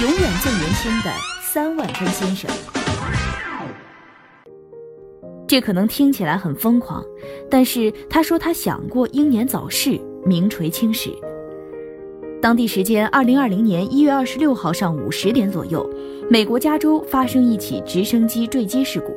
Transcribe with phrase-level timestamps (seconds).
[0.00, 1.10] 永远最年轻的
[1.42, 2.48] 三万分先生。
[5.44, 7.02] 这可能听起来很疯狂，
[7.50, 11.10] 但是他说他想过英年早逝，名垂青史。
[12.40, 15.84] 当地时间二零二零年一月二十六号上午十点左右，
[16.30, 19.12] 美国加州发生一起直升机坠机事故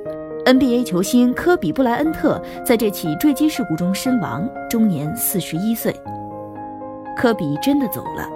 [0.45, 5.95] ，NBA 球星科比布莱恩特在这起坠机事故中身亡，终年四十一岁。
[7.16, 8.27] 科比真的走了，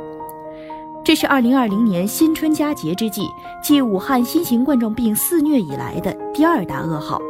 [1.05, 3.29] 这是二零二零年新春佳节之际，
[3.61, 7.21] 继武汉新型冠状病肆虐以来的第二大噩耗。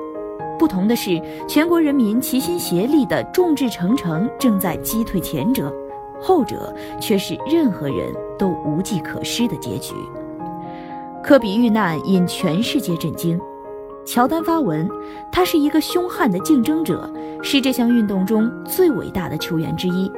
[0.58, 5.70] 不同的是，全国人民齐心协力的众志成城，正在击退前者，
[6.22, 8.10] 后者却是任何人
[8.40, 9.94] 都无计可施的结局。
[11.22, 13.38] 科比遇难引全世界震惊。
[14.06, 14.90] 乔丹发文，
[15.34, 17.12] 他是一个凶悍的竞争者，
[17.44, 20.10] 是这项运动中最伟大的球员之一。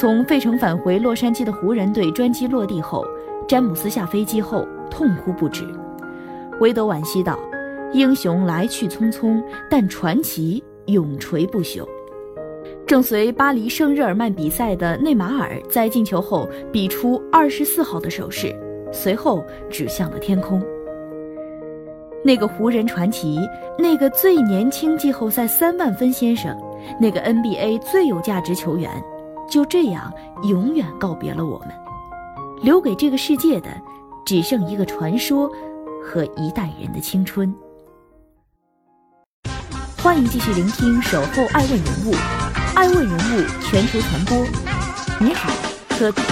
[0.00, 3.04] 从费城返回洛杉矶的湖人队专机落地后，
[3.48, 5.64] 詹姆斯下飞机后痛哭不止。
[6.60, 7.36] 韦德惋惜道。
[7.92, 11.84] 英雄来去匆匆，但传奇永垂不朽。
[12.86, 18.54] 正随巴黎圣日耳曼比赛的内马尔在进球后比出二十四号的手势，
[18.92, 20.62] 随后指向了天空。
[22.22, 23.40] 那个湖人传奇，
[23.76, 26.56] 那个最年轻季后赛三万分先生，
[27.00, 28.88] 那个 NBA 最有价值球员，
[29.48, 31.68] 就这样永远告别了我们，
[32.62, 33.68] 留给这个世界的，
[34.24, 35.50] 只剩一个传说
[36.04, 37.52] 和一代人的青春。
[40.02, 42.12] 欢迎继续聆听《守候爱问人物》，
[42.76, 44.36] 爱问人物全球传播。
[45.18, 45.50] 你好，
[45.88, 46.22] 科比。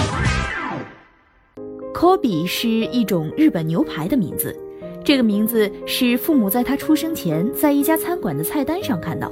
[1.93, 4.55] 科比是一种日本牛排的名字，
[5.03, 9.31] 这个名字是父母在他出生前在一家餐馆的菜单上看到。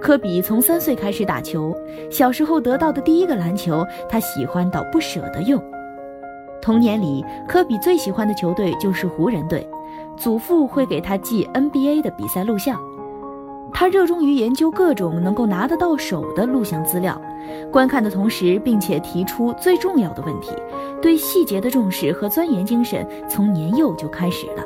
[0.00, 1.74] 科比从三岁开始打球，
[2.10, 5.62] 小时候得到的第一个篮球，他喜欢到不舍得用。
[6.62, 9.68] 童年里，科比最喜欢的球队就是湖人队，
[10.16, 12.80] 祖父会给他寄 NBA 的比赛录像。
[13.72, 17.20] 他热衷于研究各种能够拿得到手的录像资料，
[17.70, 20.52] 观看的同时，并且提出最重要的问题。
[21.02, 24.64] 对细节的重视和钻研精神从年幼就开始了。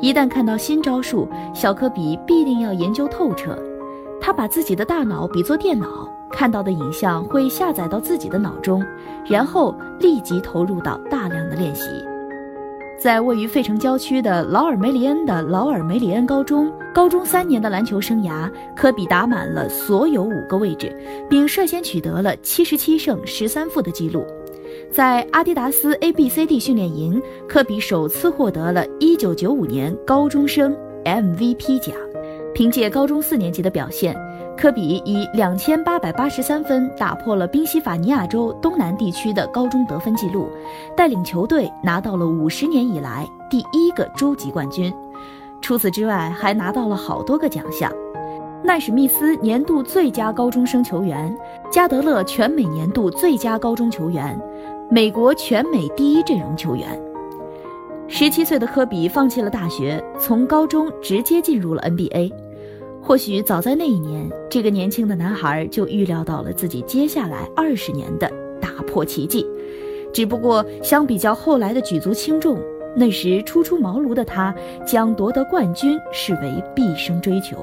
[0.00, 3.56] 一旦看到新招数，小科比必定要研究透彻。
[4.26, 8.84] 他把自己的大脑比作电脑，看到的影像会下载到自己的脑中，
[9.24, 11.88] 然后立即投入到大量的练习。
[12.98, 20.92] 在位于费城郊区的劳尔梅里恩的劳尔梅里恩高中，高中三年的篮球生涯，科比打满了所有五个位置，
[21.30, 24.26] 并率先取得了七十七胜十三负的记录。
[24.90, 31.94] 在阿迪达斯 A B C D 训练营，科比首次获得了一九九五年高中生 MVP 奖。
[32.56, 34.16] 凭借高中四年级的表现。
[34.56, 40.48] 科比以两千八百八十三分打破了宾夕法尼亚州东南地区的高中得分纪录，
[40.96, 44.90] 带领球队拿到了五十年以来第一个州级冠军。
[45.60, 47.92] 除此之外，还拿到了好多个奖项：
[48.64, 51.36] 奈史密斯年度最佳高中生球员、
[51.70, 54.40] 加德勒全美年度最佳高中球员、
[54.90, 56.98] 美国全美第一阵容球员。
[58.08, 62.32] 十七岁的科比放弃了大学，从高中直接进入了 NBA。
[63.06, 68.28] 或许早在那一年，这个年轻的男孩就预料到了自己接下来二十年的
[68.60, 69.46] 打破奇迹。
[70.12, 72.58] 只不过，相比较后来的举足轻重，
[72.96, 74.52] 那时初出茅庐的他
[74.84, 77.56] 将夺得冠军视为毕生追求。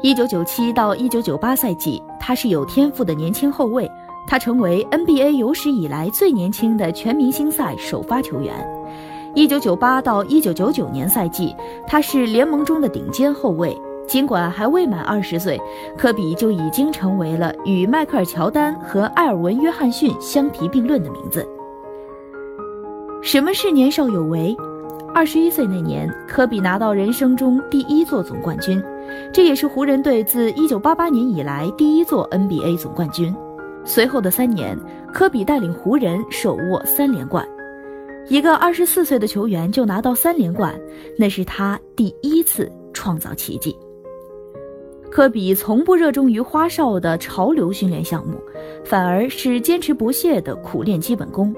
[0.00, 3.90] 一九九七到一九九八赛季，他是有天赋的年轻后卫，
[4.28, 8.54] 他成为 NBA 有史以来最年轻的全明星赛首发球员。
[9.34, 11.54] 一九九八到一九九九年赛季，
[11.88, 13.76] 他是联盟中的顶尖后卫。
[14.06, 15.60] 尽管还未满二十岁，
[15.96, 21.44] 科比就已经成为了与迈克尔·乔丹和埃尔文·约翰逊相提并论的名字。
[23.22, 24.54] 什么是年少有为？
[25.14, 28.80] 二十一岁那年，科比拿到人生中第一座总冠军，
[29.32, 33.34] 这也是湖人队自一九八八年以来第一座 NBA 总冠军。
[33.84, 34.78] 随后的三年，
[35.12, 37.44] 科比带领湖人手握三连冠。
[38.28, 40.74] 一个二十四岁的球员就拿到三连冠，
[41.18, 43.76] 那是他第一次创造奇迹。
[45.10, 48.36] 科比从不热衷于花哨的潮流训练项目，
[48.84, 51.54] 反而是坚持不懈地苦练基本功。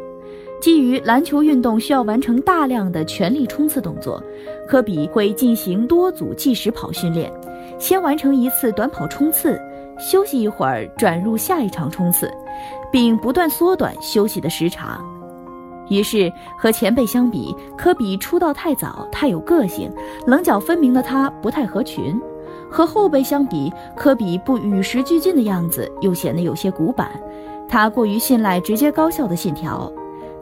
[0.60, 4.22] 基于篮球运动需要完成大量的全力冲刺动作，
[4.68, 7.32] 科比会进行多组计时跑训练，
[7.78, 9.58] 先完成一次短跑冲刺，
[9.98, 12.30] 休息一会儿，转入下一场冲刺，
[12.90, 15.15] 并不断缩短休息的时长。
[15.88, 19.91] 于是和前辈相比，科比出道太早，太有个性，
[20.27, 22.19] 棱角分明的他不太合群；
[22.71, 27.11] 和后辈相比，科比不与时俱进的样子又显得有些古板，
[27.69, 29.93] 他过于信赖直接高效的信条。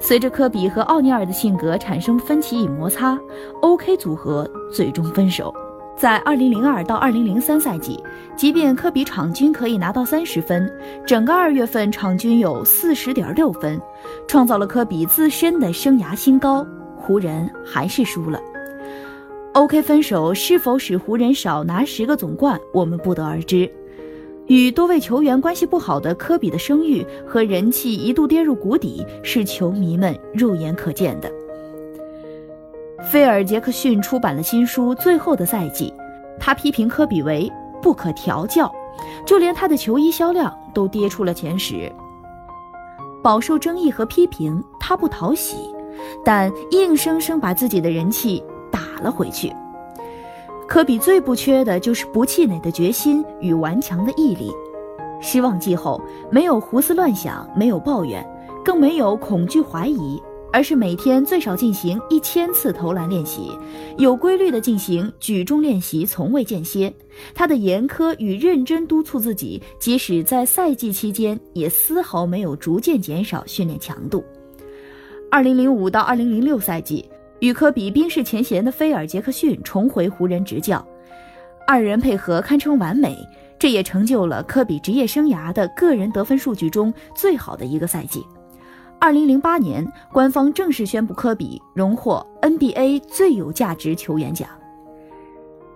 [0.01, 3.19] 随着科比和奥尼尔的性格产生分歧与摩擦
[3.63, 5.55] ，OK 组合最终分手。
[5.97, 8.03] 在2002到2003赛季，
[8.37, 10.71] 即便科比场均可以拿到三十分，
[11.07, 13.81] 整个二月份场均有四十点六分，
[14.27, 18.41] 创造了科比自身的生涯新高，湖人还是输了。
[19.53, 23.71] OK 分手是否使湖人少拿十个总冠，我们不得而知。
[24.47, 31.33] 与多位球员关系不好的科比的声誉和人气一度跌入谷底，是球迷们肉眼可见的。
[33.15, 35.95] 菲尔·杰克逊出版了新书《最后的赛季》，
[36.41, 37.49] 他批评科比为
[37.81, 38.69] 不可调教，
[39.25, 41.89] 就连他的球衣销量都跌出了前十。
[43.23, 45.73] 饱受争议和批评，他不讨喜，
[46.25, 49.55] 但硬生生把自己的人气打了回去。
[50.67, 54.51] 科比最不缺的就是不气馁的决心与顽强的毅力。
[55.21, 56.03] 失望季后，
[56.33, 58.29] 没有胡思乱想，没有抱怨，
[58.65, 60.21] 更没有恐惧怀疑，
[60.55, 63.51] 而是每天最少进行一千次投篮练习，
[63.99, 66.95] 有规律的进行举重练习，从未间歇。
[67.35, 74.25] 他的严苛与认真督促自己，即使在赛季期间，也丝毫没有逐渐减少训练强度。
[75.29, 77.05] 二零零五到二零零六赛季。
[77.41, 80.87] 与科比冰释前嫌的菲尔·杰克逊重回湖人执教，
[81.67, 83.19] 二人配合堪称完美，
[83.59, 88.25] 这也成就了科比职业生涯的个人得分数据中最好的一个赛季。
[89.01, 94.49] 二零零八年，官方正式宣布科比荣获 NBA 最有价值球员奖。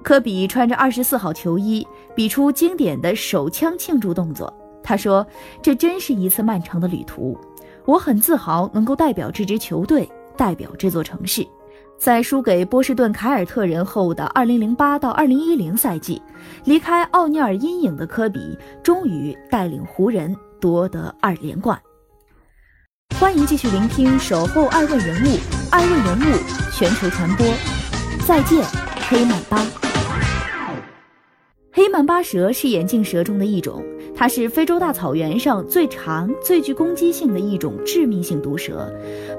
[0.03, 4.53] 科比穿着二十四号球衣，比出经典的手枪庆祝动作。
[4.83, 5.27] 他说
[5.61, 7.37] ：“这真是一次漫长的旅途，
[7.85, 11.47] 我很自豪能够代表这支球队，代表这座城市。”
[11.99, 16.23] 在输给波士顿凯尔特人后的2008到2010赛季，
[16.65, 21.77] 离开奥尼尔阴影的科比终于带领湖人夺得二连冠。
[23.17, 25.27] 欢迎继续聆听《守候爱问人物》，
[25.71, 26.39] 爱问人物
[26.73, 27.45] 全球传播。
[28.27, 28.65] 再见，
[29.09, 29.67] 黑曼巴。
[31.73, 33.85] 黑曼巴蛇是眼镜蛇中的一种。
[34.15, 38.89] 它是非洲大草原上最长、最具攻击性的一种致命性毒蛇，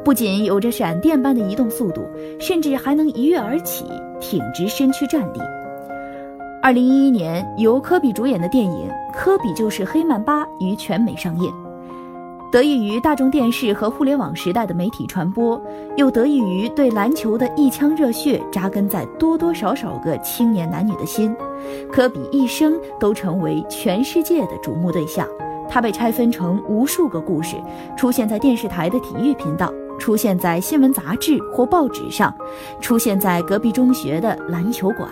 [0.04, 2.06] 不仅有着闪电般的移动速度，
[2.40, 3.86] 甚至还能一跃而起，
[4.20, 5.40] 挺直身躯站立。
[6.62, 11.52] 二零一一年，由科比主演的电影《科比就是黑曼巴》于全美上映。
[12.52, 15.62] 得益于大众电视和互联网时代的媒体传播，
[15.96, 21.36] 又得益于对篮球的一腔热血扎根在多多少少个青年男女的心，
[21.92, 25.28] 科比一生都成为全世界的瞩目对象。
[25.70, 27.56] 他被拆分成无数个故事，
[27.96, 32.34] 出现在电视台的体育频道，出现在新闻杂志或报纸上，
[32.82, 35.08] 出现在隔壁中学的篮球馆。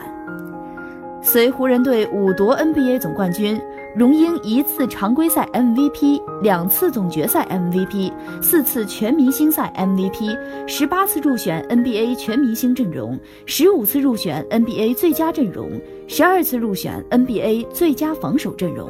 [1.21, 3.61] 随湖人队五夺 NBA 总冠军。
[3.97, 8.13] 荣膺一次常规赛 MVP，两次总决赛 MVP，
[8.43, 15.71] 四次全明星赛 MVP，十八次入选 NBA 全明星阵容，十五次入选 NBA 最佳阵容，
[16.07, 18.87] 十二次入选 NBA 最佳防守阵容。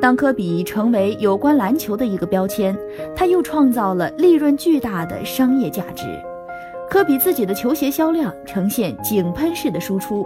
[0.00, 2.74] 当科比成为有关篮球的一个标签，
[3.14, 6.06] 他又创造了利润巨大的商业价值。
[6.94, 10.24] 科比自己的球鞋销量呈现井喷式的输出，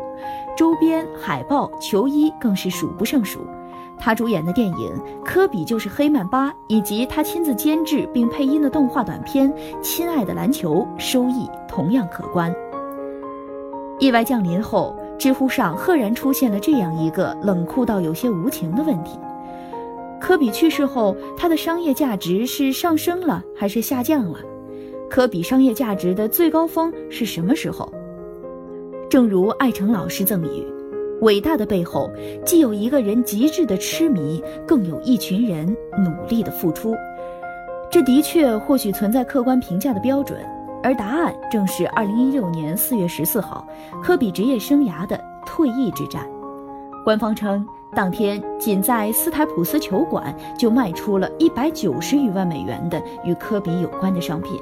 [0.54, 3.40] 周边、海报、球衣更是数不胜数。
[3.98, 12.54] 他主演的电影《科比就是黑曼巴》，以及他亲自监制并配音的动画短片《亲爱的篮球》，收益同样可观。
[13.98, 19.18] 意外降临后，知乎上赫然出现了这样一个冷酷到有些无情的问题：
[20.20, 24.38] 科比去世后，他的商业价值是上升了还是下降了？
[25.08, 27.90] 科比商业价值的最高峰是什么时候？
[29.08, 30.66] 正如艾诚老师赠语
[31.22, 32.10] ：“伟大的背后，
[32.44, 36.94] 既有一个人极致的痴迷，更有一群人努力的付出。”
[37.90, 40.38] 这的确或许存在客观评价的标准，
[40.82, 43.66] 而答案正是2016年4月14号，
[44.02, 46.28] 科比职业生涯的退役之战。
[47.02, 54.60] 官方称，当天仅在斯台普斯球馆就卖出了一百九十余万美元的与科比有关的商品。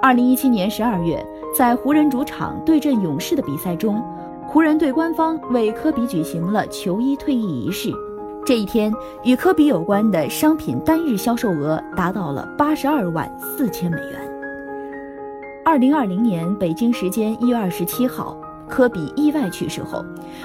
[0.00, 1.24] 二零一七年十二月，
[1.56, 4.00] 在湖人主场对阵勇士的比赛中，
[4.46, 7.92] 湖人队官方为科比举行了球衣退役仪式。
[8.46, 8.92] 这一天，
[9.24, 14.20] 与科比有关的商品单日销售额达到了八十二万四千美元。
[15.64, 18.38] 二零二零年北京时间一月二十七号，
[18.68, 20.04] 科比意外去世后，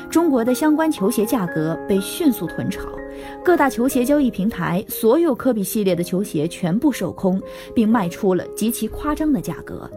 [0.10, 2.90] 中国的相关球鞋价格被迅速囤炒，
[3.44, 7.42] 各大球鞋交易平台所有科比系列的球鞋全部售空，
[7.76, 9.90] 并卖出了极其夸张的价格，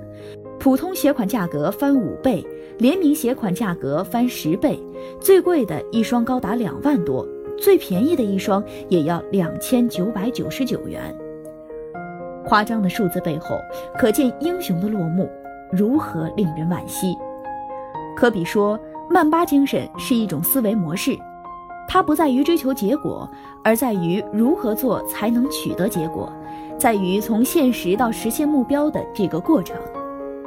[0.59, 2.45] 普通鞋款价格翻五倍，
[2.79, 4.79] 联名鞋款价格翻十倍，
[5.21, 7.27] 最贵的一双高达两万多。
[7.59, 11.03] 最便宜的一双也要两千九百九十九元。
[12.45, 13.59] 夸张的数字背后，
[13.99, 15.27] 可见英雄的落幕
[15.73, 17.17] 如何令人惋惜。
[18.17, 18.81] 科比说
[19.11, 21.17] ：“曼巴精神是一种思维模式，
[21.87, 23.29] 它不在于追求结果，
[23.63, 26.33] 而在于如何做才能取得结果，
[26.79, 29.77] 在于从现实到实现目标的这个过程。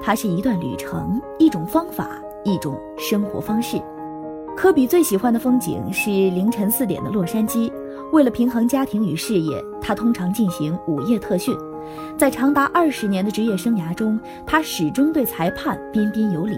[0.02, 2.10] 它是一段旅程，一种方法，
[2.44, 3.80] 一种生活方式。”
[4.58, 7.72] 科比最喜欢的风景是凌晨四点的洛杉矶。
[8.12, 11.56] 为了平衡家庭与事业，他通常进行午夜特训。
[12.18, 16.58] 在长达二十年的职业生涯中，他始终对裁判彬彬有礼。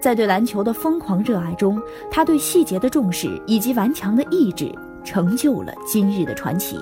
[0.00, 1.80] 在对篮球的疯狂热爱中，
[2.10, 4.70] 他对细节的重视以及顽强的意志，
[5.04, 6.78] 成就了今日的传奇。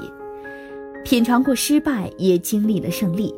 [1.04, 3.34] 品尝过失败，也经历了胜利。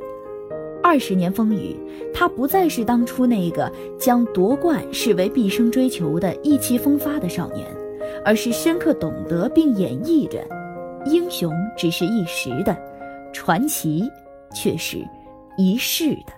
[0.83, 1.77] 二十年风雨，
[2.15, 7.67] 他不再是当初那个将夺冠视为毕生追求的意气风发的少年，
[8.25, 10.43] 而是深刻懂得并演绎着：
[11.05, 12.75] 英雄只是一时的，
[13.35, 14.03] 传奇
[14.55, 14.97] 却是
[15.59, 16.38] 一世的。